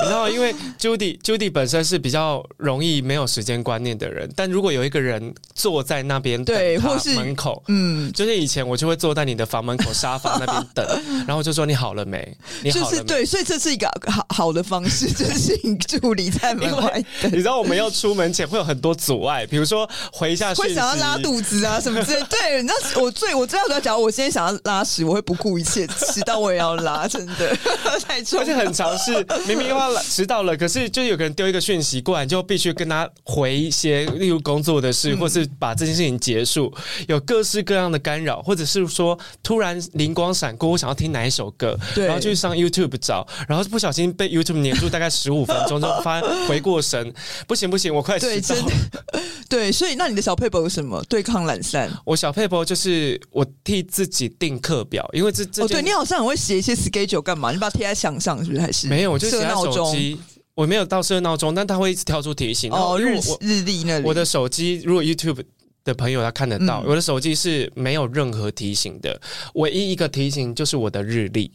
[0.00, 0.28] 你知道吗？
[0.28, 12.36] 因为 Judy Judy 本身是比较容易没有时间观念的人，但如果有一个人坐在那边对，或是门口，嗯，就是以前我就会坐在你的房门口沙发那边等，然后就说你好了没？
[12.64, 12.90] 你好了没？
[12.90, 13.59] 就是对，所以这。
[13.60, 17.04] 是一个好好的方式， 就是请助理在门外。
[17.24, 22.22] 你知道我们要出门前会有很多阻碍，比如说回一下去，会想要拉肚子啊什么之类。
[22.30, 27.54] 对，你知道我最我最要要讲，我今天想要拉屎，我会不顾一切迟到我也要拉，真的
[28.08, 28.40] 太重。
[28.40, 29.12] 而且很常是
[29.46, 36.72] 明明要迟到了，可是就有个人丢一个讯息过来，就必须跟他回一些，例如工作的事，或是把这件事情结束。
[37.08, 43.26] 有各式各样的干扰，或者是说突然灵光闪过，我想要听哪一首歌，对然后就去上 YouTube 找。
[43.50, 47.12] 然后不小心被 YouTube 黏住，大概十五分钟 就发回过神，
[47.48, 48.72] 不行不行，我快迟到了。
[49.50, 51.02] 对，所以那你的小配博有什么？
[51.08, 51.90] 对抗懒散。
[52.04, 55.64] 我小配博就是我替自己定课表，因为这这。
[55.64, 57.50] 哦，对你好像很会写一些 schedule 干嘛？
[57.50, 58.60] 你把它贴在墙上是不是？
[58.60, 59.10] 还是没有？
[59.10, 60.16] 我就写在手机。
[60.54, 62.70] 我没有到设闹钟，但它会一直跳出提醒。
[62.70, 64.06] 哦，日日历那里。
[64.06, 65.42] 我的手机如果 YouTube
[65.82, 69.20] 的朋友他看得到，嗯、我的手机是没有任何提醒的，
[69.54, 71.50] 唯一一个提醒就是我的日历。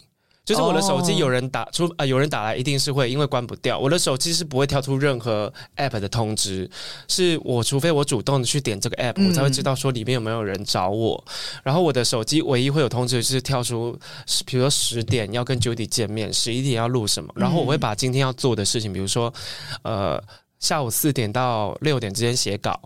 [0.45, 3.77] 就是我的手机有人打出啊、呃，有人打来一定是会因为关不掉。
[3.79, 6.69] 我的手机是不会跳出任何 app 的通知，
[7.07, 11.21] 是我除非我主动的去点这个 app，、嗯、我才会知道说里面有没有人找我。
[11.63, 13.97] 然后我的手机唯一会有通知就是跳出，
[14.45, 19.33] 比如说十点要跟 Judy 见面，十一点要录什么，然后我会把今天要做的事情，比如说
[19.81, 20.23] 呃
[20.59, 22.79] 下午四点到六点之间写稿。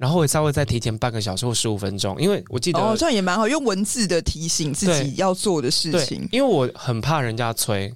[0.00, 6.26] 然后我稍微再提前半个小时或十五分钟，因为我记得哦，这样也蛮好，用文字的提醒自己要做的事情。
[6.32, 7.94] 因为我很怕人家催，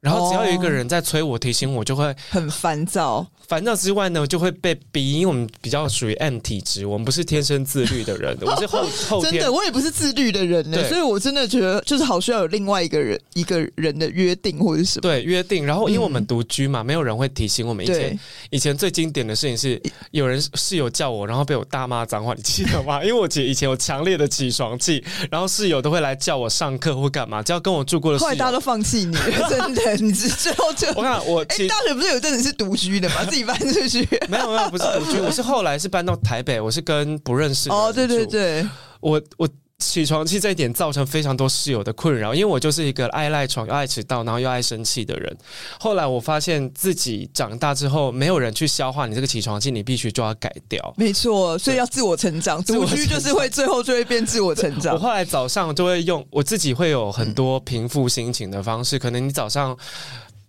[0.00, 3.26] 然后只要有一个人在催我提醒我，就会很烦躁。
[3.48, 9.34] 烦躁之外呢，就会被逼，因为我们比较属于 M 体质，我们不是天生自律的人，我是后 后天。
[9.34, 15.02] 真的，我也不是自律的人呢，所以我真的觉得就是好需要有另外一个人一个人的约定或者什么。
[15.02, 15.64] 对，约定。
[15.64, 17.84] 然后因为我们独居嘛，嗯、没有人会提醒我们。
[17.84, 18.18] 以前
[18.50, 19.80] 以前最经典的事情是
[20.10, 23.00] 有人室友叫我，然后被我大骂脏话，你记得吗？
[23.06, 28.26] 因为我姐以前有强烈的起床气，然后室友都会来叫我上课或干嘛，只要跟我住过的室友。
[28.26, 29.14] 后来大家都放弃你，
[29.48, 34.06] 真的，你最后就我看我哎，大学不是有阵子是独居的吗， 自己搬出去。
[34.28, 37.74] 没有没有，不是独居，我是后来是搬到台北，我是跟不认识的。
[37.74, 38.66] 哦，对对对，
[39.00, 45.36] 我我起床气这一点造成非常多室友的困扰，因为我就是一个爱赖床又爱迟到，然后又爱生气的人。
[45.78, 50.94] 后来我发现自己长大之后，没有人去消化你这个起床气，你必须就要改掉。
[50.96, 54.94] 没错，所以要自我成长，独居就是会最后就会变自我成长。
[54.94, 59.76] 我后来早上就会用我自己会有很多平复心情的方式，可能你早上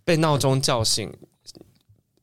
[0.06, 1.12] 被闹钟叫醒，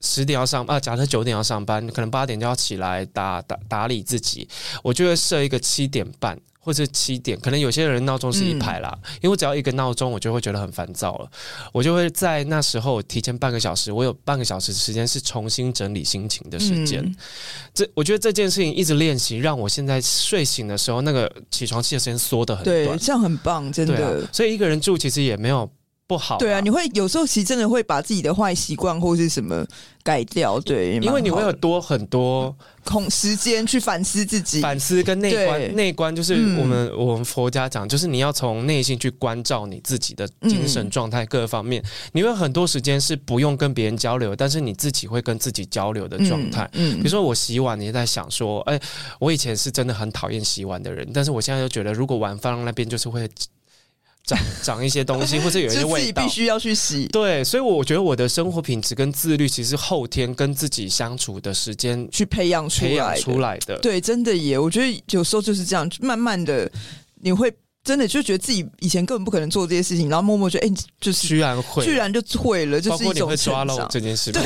[0.00, 4.48] 十点要上啊，假设九点要上班，可能八点就要起来打打打理自己，
[4.82, 6.40] 我就会设一个七点半。
[6.64, 11.30] 或者七点，可能有些人闹钟是一排啦，嗯、因为只要一个闹钟，我就会觉得很烦躁了。
[11.72, 17.02] 我就会在那时候提前半个小时，我有半个小时的时间是重新整理心情的时间。
[17.04, 17.14] 嗯、
[17.74, 22.86] 这我觉得这件事情一直练习，让我现在睡醒的时候，那个起床气的时间缩得很短。
[22.86, 24.06] 对，这样很棒，真的。
[24.06, 25.70] 啊、所以一个人住其实也没有。
[26.06, 29.66] 不好，对啊，你会有时候其实真的会把自己的坏习惯或是什么
[30.02, 48.78] 改掉，对，因为你会有多很多空时间去反思自己，反思跟内观，内观就是我们、嗯、我们佛家讲，就是你要从内心去关照你自己的精神状态各方面，嗯、你会很多时间是不用跟别人交流，但是你自己会跟自己交流的状态，嗯，嗯比如说我洗碗，你也在想说，哎，
[49.18, 53.26] 我以前是真的很讨厌洗碗的人，但是我现在就觉得，如果碗放那边，就是会。
[54.24, 57.06] 长 长一些东西，或者有一些味道，必须要去洗。
[57.08, 63.78] 对，所以我觉得我的生活品质跟自律，其实后天跟自己相处的时间去培养培养出来的。
[63.78, 66.70] 对，真的耶，我觉得有时候就是这样，慢慢的
[67.20, 67.52] 你会。
[67.84, 74.32] 真的就觉得自己以前根本不可能做这些事情，然后默默就哎、欸，就是居然会，居然就会了，就是一种会抓漏这件事。
[74.32, 74.42] 对，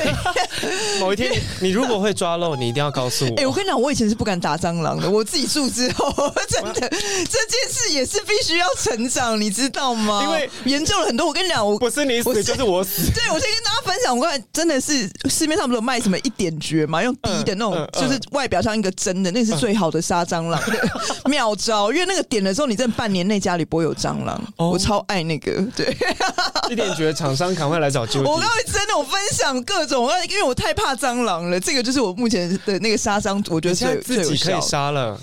[1.01, 3.31] 某一天你如果会抓漏，你一定要告诉我。
[3.31, 6.13] 哎、欸，我跟你讲，我以前是不敢打蟑螂的，我自己住之后，
[6.51, 10.21] 真的这件事也是必须要成长，你知道吗？
[10.25, 11.29] 因为研究了很多。
[11.29, 13.11] 我跟你讲，我不是你死就是我死。
[13.15, 20.91] 对，我先跟大家分享，我刚才真的是市面上不是有卖什么一点绝嘛，用滴的那种，嗯嗯、就是外表像一个针的，那是最好的杀蟑螂的
[21.27, 24.09] 妙招，因为那个点了之后，你真的半年内家里不会有蟑。
[24.25, 25.97] 螂，哦、我超爱那个，对，
[26.69, 28.21] 一点觉得厂商赶快来找救。
[28.23, 31.61] 我刚才真的，我分享各种，因为我太怕蟑螂了。
[31.61, 35.17] 这个就是我目前的那个杀蟑，我觉得最自己可以杀了。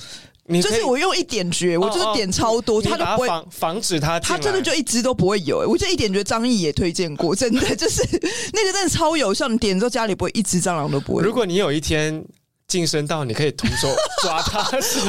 [0.46, 5.58] 你就是我用一点绝，我就是点超多，他都不会防防止他，他真的就一只都不会有。
[5.68, 8.02] 我觉得一点绝，张毅也推荐过，真的就是
[8.54, 11.24] 那个真的超有效，你点之后家里不会一只蟑螂都不会。
[11.24, 12.24] 如果你有一天。
[12.68, 13.88] 晋升到你可以徒手
[14.24, 14.60] 抓它，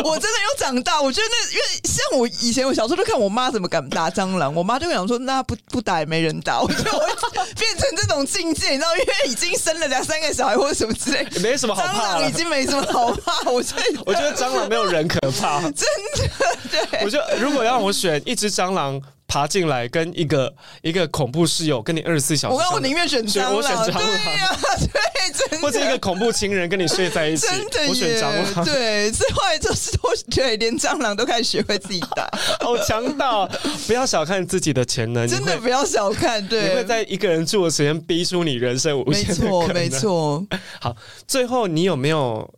[0.04, 1.00] 我真的有长大。
[1.00, 6.60] 我觉得那因为像我以前我小时候就看我妈怎么敢打蟑螂，我妈就会想说那不不打也没人打。
[6.62, 7.06] 我觉得我会
[7.54, 11.92] 变成这种境界，你知道，因为已经生了两三个小孩或者什么之类，没什么好怕。
[11.92, 16.28] 蟑螂已经没什么好怕，我觉得我觉得蟑螂没有人可怕， 真的。
[16.70, 19.00] 对，我觉得如果让我选一只蟑螂。
[19.28, 32.28] 爬进来跟一个一个恐怖室友跟你二十四小时，我我宁愿选蟑螂，我选蟑螂，对呀、啊，对，真的，或者一个恐怖情人跟你睡在一起，真的，我选蟑螂，对，所以后来就是都对，连蟑螂都开始学会自己打，
[32.60, 33.46] 好强大！
[33.86, 40.58] 不要小看自己的潜能，真的不要小看，对，你会在一个人住的时间逼出你人生无限的可能，没错，没错。
[40.80, 42.48] 好，最后你有没有？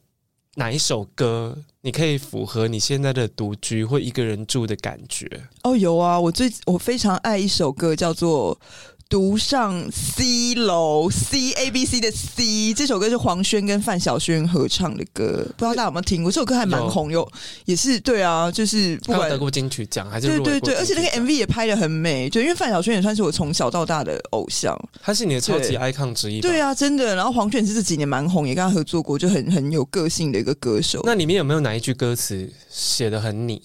[0.59, 5.27] 哪一首歌你可以符合你现在的独居或一个人住的感觉？
[5.62, 8.61] 哦，有啊，我最我非常爱一首歌，叫做。
[9.09, 16.31] 独上 C 楼 C A B C 的 C 这首歌是黄轩跟范晓萱合唱的歌，不知道大家有没有听过？
[16.31, 17.27] 这首歌还蛮红，有
[17.64, 26.42] 也是对啊，就是不管得过金曲奖还是对对对，而且那个 MV 也拍的很美，就因为范晓萱也算是我从小到大的偶像，他是你的超级 icon 之一。
[26.42, 27.16] 对啊，真的。
[27.16, 31.01] 然后黄轩是这几年蛮红，也跟他合作过，就很很有个性的一个歌手。
[31.05, 33.62] 那里面有没有哪一句歌词写的很你，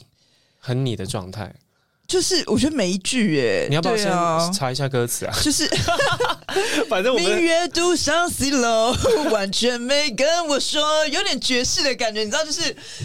[0.58, 1.54] 很你的状态？
[2.08, 5.34] 就是我觉得每一句耶，你要不要先查一下歌词啊？
[5.42, 5.68] 就是，
[6.88, 8.94] 反正我们明月独上西楼，
[9.32, 12.44] 完全没跟我说，有点爵士的感觉，你知道？
[12.44, 12.62] 就是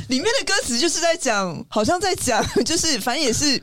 [0.08, 3.54] 里面的歌词就是在讲，好像在讲， 就是反正也是，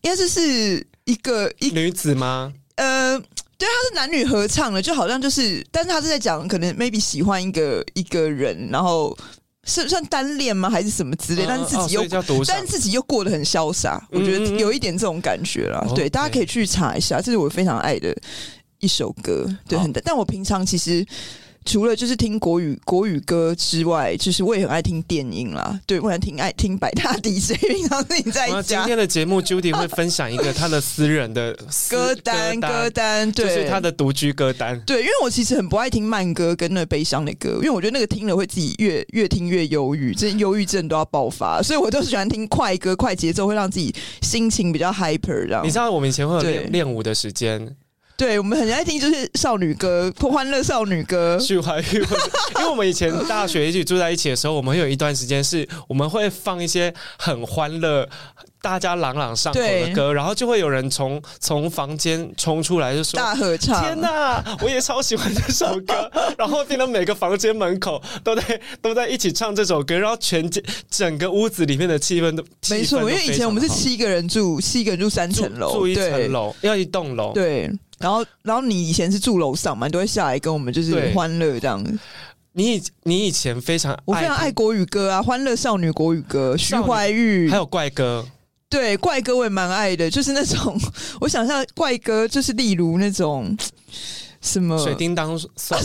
[0.00, 2.52] 应该就是一个一女子吗？
[2.76, 3.16] 呃，
[3.58, 9.16] 对，他是男女合唱的，就好像就是，但是他是在讲，可能 maybe 喜欢一个一个人，然后。
[9.64, 10.68] 是算单恋吗？
[10.70, 11.44] 还是什么之类？
[11.46, 14.00] 但是自己又，哦、但是自己又过得很潇洒。
[14.10, 15.84] 嗯、我觉得有一点这种感觉啦。
[15.88, 18.16] 嗯、对，大家可以去查一下，这是我非常爱的
[18.78, 19.46] 一首歌。
[19.68, 19.92] 对，很。
[20.04, 21.06] 但我平常其实。
[21.64, 25.78] 除了就是听国语国语歌之外，就是我也很爱听电音啦。
[25.86, 27.58] 对，我很挺爱听百大 DJ。
[27.58, 28.62] 平常自己在家。
[28.62, 31.56] 今天的节目，Judy 会分享一个他的私人的
[31.88, 34.80] 歌单，歌单，对，就是他的独居歌单。
[34.86, 41.62] 对，因为我其实很不爱听慢歌跟那悲伤的歌，因为我觉得那个听了会自己越越听越忧郁，这忧郁症都要爆发。
[41.62, 45.46] 所以我都是喜欢听快歌、快节奏，会让自己心情比较 hyper。
[45.46, 47.76] 这样，你知道我们以前会有练练舞的时间。
[48.20, 51.38] 对，我们很爱听就是少女歌，欢乐少女歌。
[51.40, 52.00] 徐怀钰，
[52.58, 58.06] 因为我们以前大学一起住在一起的时候，我们有一段时间是我们会放一些很欢乐、
[58.60, 70.46] 大家朗朗上口的歌，然后就会有人从从房间冲出来就说大合唱，天哪，我也超喜欢这首歌， 然后变得每个房间门口都在都在一起唱这首歌，然后全
[70.90, 81.80] 整个屋子里面的气氛都没错，因为以前我们是七个人住，七个人住三层楼，住一层楼要一栋楼，对，然后然后你以前是住楼上嘛，你都会下来跟我们就是欢乐这样。
[82.52, 88.26] 你以你以前非常我非常爱国语歌啊，欢乐少女国语歌，徐怀钰还有怪歌。
[88.68, 90.76] 对，怪歌我也蛮爱的，就是那种
[91.20, 93.56] 我想象怪歌，就是例如那种。
[94.40, 95.78] 什么水叮当算？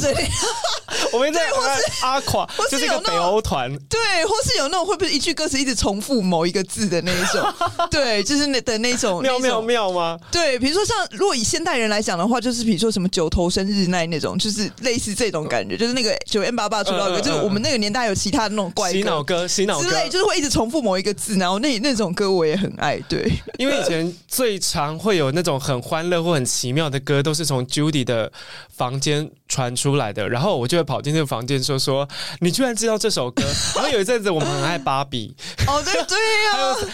[1.13, 7.53] 我们在或是阿垮，就是一个北欧团，对，或是有那种会不会一句歌词一直重复某一个字的那一种，
[7.91, 10.17] 对，就是那的那种妙妙妙吗？
[10.31, 28.31] 对，比如说像如果以现代人来讲的话，就是比如说什么九头生日那那种，就是类似这种感觉，就是那个九 M 八八出道歌，就是我们那个年代有其他的那种怪洗脑歌、洗脑歌之类，就是会一直重复某一个字，然后那那种歌我也很爱，对， 因为以前最常会有那种很欢乐或很奇妙的歌，都是从 Judy 的。
[28.75, 32.07] 房间传出来的，然后我就会跑进这个房间说说，
[32.39, 33.43] 你居然知道这首歌？
[33.75, 35.35] 然后有一阵子我们很爱芭比，
[35.67, 36.87] 哦对对呀、啊， 有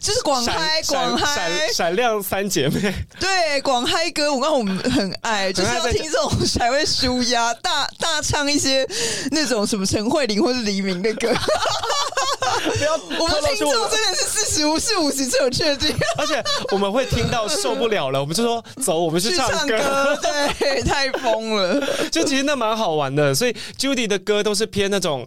[0.00, 8.86] 就是广嗨广嗨闪亮三姐妹， 对广嗨歌，我刚刚我们很爱，就是要听这种才会舒压，大大唱一些
[9.30, 11.32] 那种什么陈慧琳或是黎明的歌。
[12.76, 15.94] 不要，我们听众真的是四十五、四五十，这有确定。
[16.16, 19.56] 而且我们会听到受不了了，我们就说走，我们去唱歌。
[19.56, 21.80] 唱歌对，太疯了。
[22.10, 25.26] 就其实那蛮好玩的，所以 Judy 的歌都是偏那种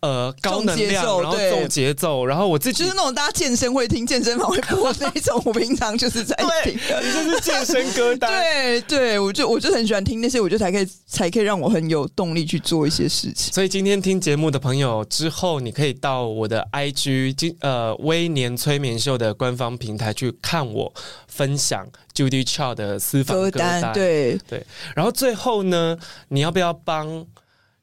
[0.00, 5.42] 呃高能量，然后重节奏，然后我自己就是那种大家健身会听、健身房会播那种。
[5.44, 8.30] 我平常就是在听，你就是健身歌单。
[8.30, 13.52] 对对，我就我就很喜欢听那些，我就才可以才可以让我很有动力去做一些事情。
[13.52, 16.66] 所以今天听节目的朋友之后，你可以到我的。
[16.78, 20.92] IG 今呃微年催眠秀的官方平台去看我
[21.26, 21.84] 分享
[22.18, 24.66] Judy Chow 的私房歌单，歌单对对。
[24.96, 25.96] 然后最后呢，
[26.28, 27.24] 你要不要帮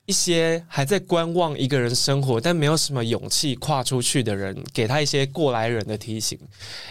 [0.05, 6.37] 一些还在观望一个人生活但没有什么勇气跨出去的人，给他一些过来人的提醒？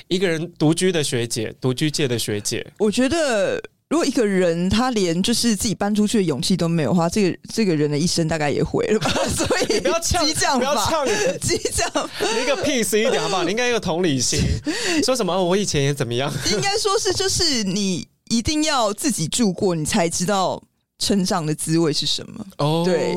[0.08, 3.62] 一个人独居的学姐，独居界的学姐，我觉得。
[3.90, 9.10] 如果一个人他连就是自己搬出去的勇气都没有的话，这个这个人的一生大概也毁了吧。
[9.28, 11.06] 所以不要激将，不要唱
[11.40, 13.44] 激将，你一个 peace 一点好不好？
[13.44, 14.40] 你应该有同理心，
[15.04, 16.32] 说什么我以前也怎么样？
[16.50, 20.60] 应该说是就是你一定要自己住过，你才知道
[20.98, 22.46] 成长的滋味是什么。
[22.58, 23.14] 哦，对，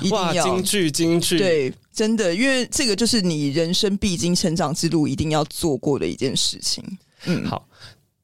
[0.00, 6.84] 一定要京剧，京剧，对，真的，因为这个就是你人生必经成长之路一定要做过的一件事情。
[7.24, 7.66] 嗯，好。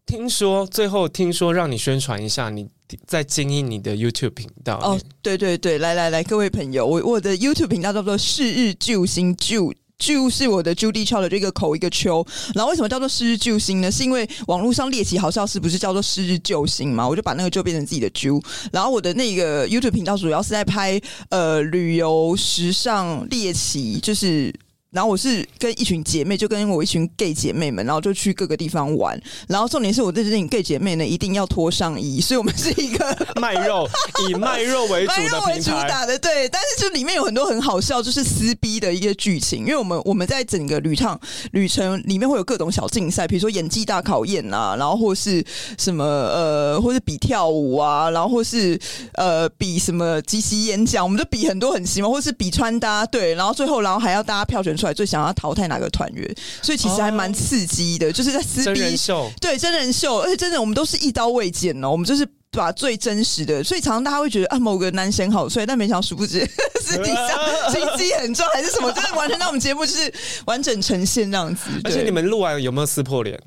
[0.06, 2.68] 听说最后听说让你宣传一下，你
[3.08, 13.90] 在经营你的 YouTube 频道哦，对对对，来来来，各位朋友，我我的 YouTube 频道叫做“是日救星”，救救是我的 Judy Chow 的这个口一个秋，然后为什么叫做“是日救星”呢？
[13.90, 17.08] 是因为网络上猎奇好笑是不是叫做“是日救星”嘛？
[17.08, 18.40] 我就把那个就变成自己的啾，
[18.70, 21.00] 然后我的那个 YouTube 频道主要是在拍
[21.30, 24.54] 呃旅游、时尚、猎奇，就是。
[24.96, 29.20] 然后我是跟一群姐妹，就跟我一群 gay 姐妹们，然后就去各个地方玩。
[29.46, 33.86] 然后重点是我这群 gay 姐妹呢，一定要脱上衣，所以我们是一个 卖肉，
[34.26, 36.48] 以卖肉为主的 卖肉为主打的，对。
[36.48, 39.60] 但是就里面有很多很好笑，就是撕逼的一个剧情。
[39.60, 41.20] 因为我们我们在整个旅趟
[41.52, 45.44] 旅程里面会有各种小竞赛，比如说演技大考验啊，然后或是
[45.76, 48.80] 什么呃，或是比跳舞啊，然后或是
[49.12, 53.34] 呃比什么即席演讲，我们就比很多很奇妙，或是比穿搭，对。
[53.34, 54.94] 然后最后然后还要大家票选出来。
[54.96, 66.48] 最想要淘汰哪个团员，所以其实还蛮刺激的，哦、就是在撕逼真人秀，对真人秀，而且真的我们都是一刀未剪哦，我们就是把最真实的，所以常常大家会觉得啊某个男生好帅，但没想到殊不知
[66.80, 70.10] 私底下心机很重，还是什么，就是完全让我们节目就是
[70.46, 71.64] 完整呈现这样子。
[71.84, 73.38] 而且你们录完有没有撕破脸？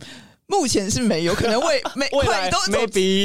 [0.50, 2.58] 目前是没有，可能未 没未来都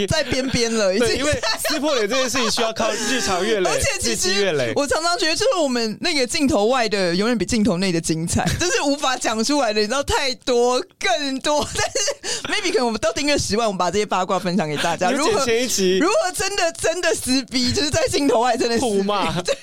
[0.06, 0.96] 在边边了。
[0.98, 1.32] 对，因为
[1.68, 11.66] 撕破脸这件事情需要靠日常月累， 而且其实我常常觉得，就是我们那个镜头外的永远比镜头内的精彩， 就是无法讲出来的，你知道太多更多。
[11.74, 15.10] 但是 maybe 可能我们都订阅十万，我们把这些八卦分享给大家。
[15.10, 19.54] 如何前一集如何真的真的撕逼，就是在镜头外真的互骂，对，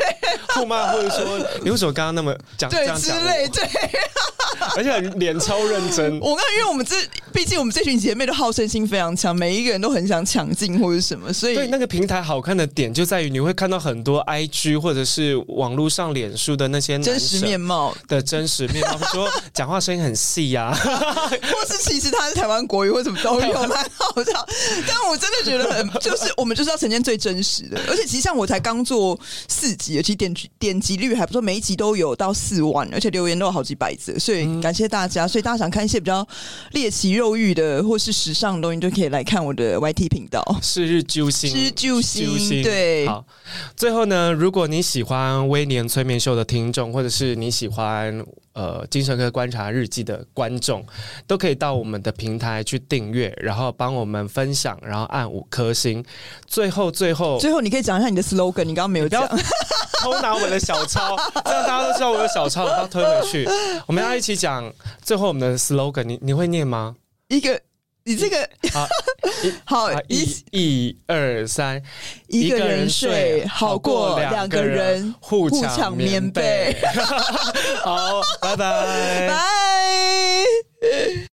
[0.56, 3.64] 互骂或者说你为什么刚刚那么讲对之类，对，
[4.76, 6.20] 而且脸超认真。
[6.20, 6.96] 我刚因为我们这
[7.32, 7.62] 毕竟。
[7.62, 20.74] 我们这群姐妹的好胜心非常强，每一个人都很想抢镜或者什么，所以对那个平台好看的点就在于你会看到很多 IG 或者是网络上脸书的那些真实面貌的真实面貌，说讲话声音很细呀、啊，
[21.30, 24.48] 或是其实他是台湾国语或什么都有，蛮好笑。
[24.88, 35.28] 但我真的觉得很，就是我们就是要呈现最真实的，而且其实像我才刚做四集，其实点点击率还不错，每一集都有到四万，而且留言都有好几百字，所以感谢大家。
[35.28, 36.28] 所以大家想看一些比较
[36.72, 40.44] 猎奇肉欲的或是时尚的东西，就可以来看我的 YT 频道。
[40.62, 43.08] 是日揪心，是日揪心，对。
[43.08, 43.26] 好，
[43.76, 48.24] 最后呢，如果你喜欢威廉催眠秀的听众，或者是你喜欢
[48.54, 50.86] 呃精神科观察日记的观众，
[51.26, 56.04] 都可以到我们的平台去订阅，然后帮我们分享，然后按五颗星。
[56.46, 59.28] 最后，最后，最后，你可以讲一下你的 slogan，你刚刚没有讲。
[60.02, 61.16] 偷拿我的小抄，
[61.46, 63.48] 这样大家都知道我有小抄，我要推回去。
[63.86, 64.68] 我们要一起讲
[65.00, 66.96] 最后我们的 slogan，你你会念吗？
[67.32, 67.58] 一个，
[68.04, 68.50] 你这个
[69.64, 71.82] 好，一、一、二、三，
[72.28, 76.76] 一个人睡好过两个人互抢棉被。
[77.82, 81.30] 好，拜拜， 拜。